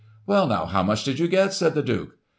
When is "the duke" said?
1.75-2.17